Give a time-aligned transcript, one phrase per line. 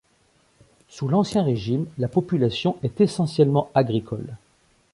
[0.87, 4.35] Sous l'Ancien Régime, la population est essentiellement agricole.